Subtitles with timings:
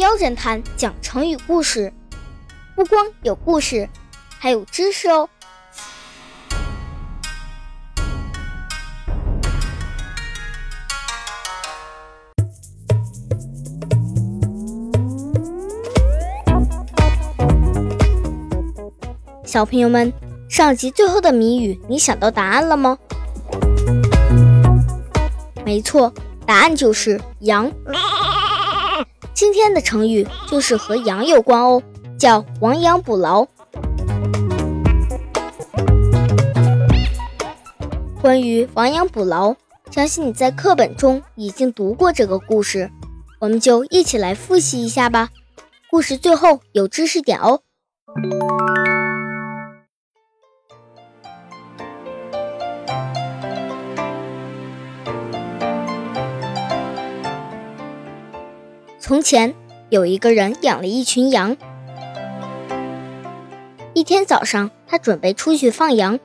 [0.00, 1.92] 喵侦探讲成语故事，
[2.74, 3.86] 不光有故事，
[4.38, 5.28] 还有知识哦。
[19.44, 20.10] 小朋友们，
[20.48, 22.98] 上集最后的谜语，你想到答案了吗？
[25.62, 26.10] 没错，
[26.46, 27.70] 答案就是羊。
[29.40, 31.82] 今天的成语就是和羊有关哦，
[32.18, 33.46] 叫亡羊补牢。
[38.20, 39.56] 关于亡羊补牢，
[39.90, 42.90] 相信你在课本中已经读过这个故事，
[43.38, 45.30] 我们就一起来复习一下吧。
[45.88, 47.62] 故事最后有知识点哦。
[59.10, 59.56] 从前
[59.88, 61.56] 有一个人养了一群羊。
[63.92, 66.20] 一天早上，他准备出去放羊，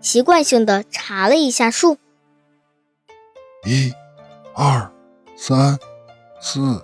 [0.00, 1.98] 习惯性的查了一下数：
[3.66, 3.92] 一、
[4.54, 4.90] 二、
[5.36, 5.78] 三、
[6.40, 6.82] 四、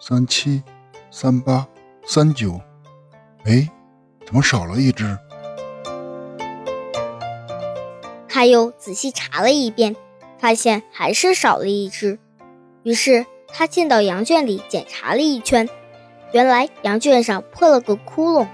[0.00, 0.62] 三七、
[1.10, 1.68] 三八、
[2.06, 2.58] 三九。
[3.44, 3.68] 哎，
[4.24, 5.18] 怎么少了一只？
[8.26, 9.94] 他又仔细查了一遍，
[10.38, 12.18] 发现还是少了一只，
[12.82, 13.26] 于是。
[13.52, 15.68] 他进到羊圈里检查了一圈，
[16.32, 18.46] 原来羊圈上破了个窟窿。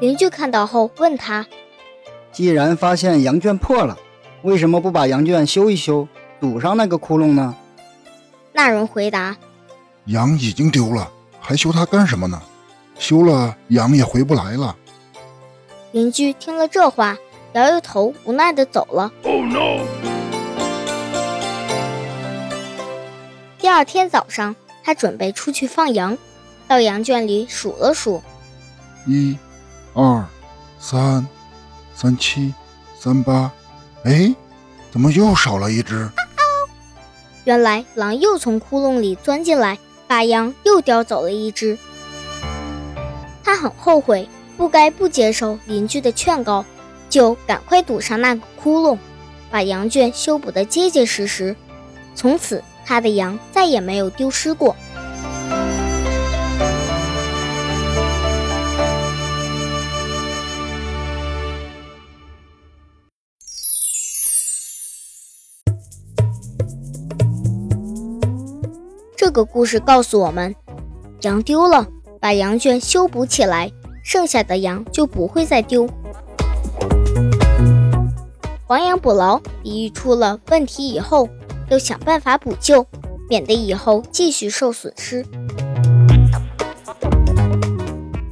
[0.00, 1.46] 邻居看到后问他
[2.30, 3.96] ：“既然发现羊圈破了，
[4.42, 6.06] 为什么不把羊圈修一修，
[6.38, 7.54] 堵上那个窟窿呢？”
[8.52, 9.36] 那人回答
[10.06, 12.40] ：“羊已经丢了，还修它干什么呢？
[12.98, 14.76] 修了羊也回不来了。”
[15.92, 17.16] 邻居听了这话，
[17.54, 19.10] 摇摇头，无奈的走了。
[23.66, 26.16] 第二天早上，他准备出去放羊，
[26.68, 28.22] 到羊圈里数了数：
[29.08, 29.36] 一、
[29.92, 30.24] 二、
[30.78, 31.26] 三、
[31.92, 32.54] 三七、
[32.96, 33.50] 三八。
[34.04, 34.32] 哎，
[34.92, 36.08] 怎么又少了一只？
[37.42, 39.76] 原来狼又从窟窿里钻进来，
[40.06, 41.76] 把羊又叼走了一只。
[43.42, 46.64] 他很后悔，不该不接受邻居的劝告，
[47.10, 48.96] 就赶快堵上那个窟窿，
[49.50, 51.56] 把羊圈修补得结结实实。
[52.14, 52.62] 从此。
[52.86, 54.74] 他的羊再也没有丢失过。
[69.16, 70.54] 这个故事告诉我们：
[71.22, 71.84] 羊丢了，
[72.20, 73.70] 把羊圈修补起来，
[74.04, 75.86] 剩下的羊就不会再丢。
[78.68, 81.28] 亡羊补牢，比喻出了问题以后。
[81.68, 82.86] 要想办法补救，
[83.28, 85.24] 免得以后继续受损失。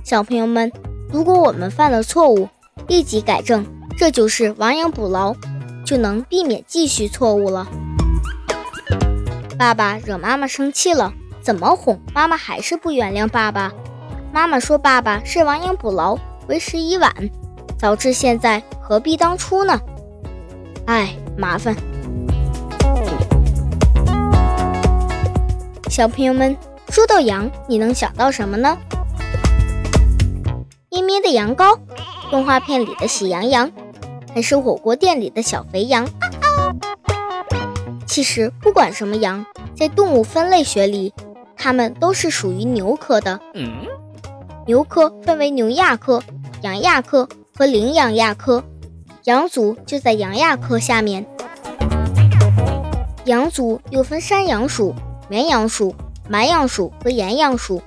[0.04, 0.70] 小朋友们，
[1.10, 2.48] 如果我们犯了错误，
[2.86, 3.66] 立即改正，
[3.98, 5.34] 这就是亡羊补牢，
[5.84, 7.66] 就能避免继续错误了。
[9.58, 11.12] 爸爸惹妈妈生气了，
[11.42, 13.72] 怎么哄妈妈还是不原谅爸爸？
[14.32, 16.18] 妈妈说爸爸是亡羊补牢，
[16.48, 17.12] 为时已晚，
[17.78, 19.80] 早知现在何必当初呢？
[20.86, 21.74] 哎，麻烦。
[25.94, 26.56] 小朋友们，
[26.88, 28.76] 说到羊，你能想到什么呢？
[30.90, 31.78] 咩咩的羊羔，
[32.32, 33.70] 动画片里的喜羊羊，
[34.34, 36.04] 还是火锅店里的小肥羊？
[38.06, 39.46] 其实不管什么羊，
[39.76, 41.14] 在动物分类学里，
[41.56, 43.38] 它们都是属于牛科的。
[44.66, 46.20] 牛科分为牛亚科、
[46.62, 48.64] 羊亚科和羚羊亚科，
[49.26, 51.24] 羊族就在羊亚科下面。
[53.26, 54.92] 羊族又分山羊属。
[55.28, 55.94] 绵羊属、
[56.28, 57.82] 蛮羊属和岩羊属，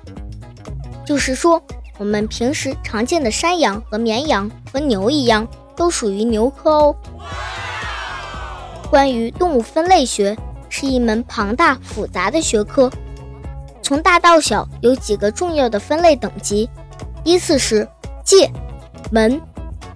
[1.05, 1.61] 就是说，
[1.97, 6.95] 我们平时常见的山羊和绵羊和牛一样，都属于牛科哦。
[8.89, 10.37] 关于动物分类学
[10.69, 12.89] 是一门庞大复杂的学科，
[13.81, 16.69] 从大到小有几个重要的分类等级，
[17.23, 17.87] 依次是
[18.23, 18.51] 界、
[19.11, 19.41] 门、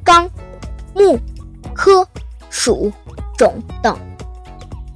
[0.04, 0.30] 纲、
[0.94, 1.20] 目、
[1.74, 2.08] 科、
[2.50, 2.92] 属、
[3.38, 3.98] 种等。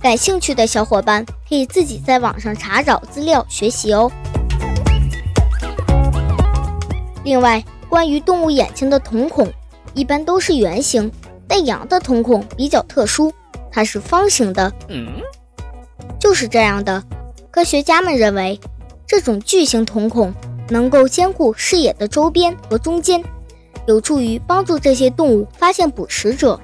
[0.05, 4.11] 感兴趣的小伙伴可以自己在网上查找资料学习哦。
[7.23, 9.51] 另外，关于动物眼睛的瞳孔，
[9.95, 11.11] 一般都是圆形，
[11.47, 13.33] 但羊的瞳孔比较特殊，
[13.71, 14.71] 它是方形的。
[14.89, 15.07] 嗯，
[16.19, 17.03] 就是这样的。
[17.49, 18.59] 科学家们认为，
[19.07, 20.31] 这种巨型瞳孔
[20.69, 23.23] 能够兼顾视野的周边和中间，
[23.87, 26.59] 有助于帮助这些动物发现捕食者。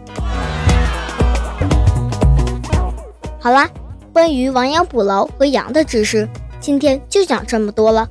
[3.43, 3.67] 好啦，
[4.13, 6.29] 关于亡羊补牢和羊的知识，
[6.59, 8.07] 今天就讲这么多了。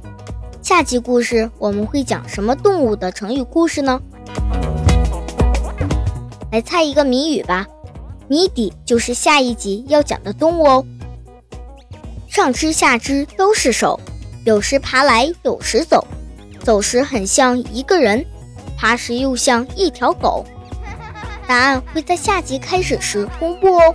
[0.60, 4.00] 下集故事我们会讲什么动物的成语故事呢？
[6.50, 7.64] 来猜一个谜语吧，
[8.26, 10.84] 谜底就是下一集要讲的动物哦。
[12.26, 14.00] 上肢下肢都是手，
[14.44, 16.04] 有时爬来有时走，
[16.64, 18.26] 走时很像一个人，
[18.76, 20.44] 爬时又像一条狗。
[21.46, 23.94] 答案会在下集开始时公布哦。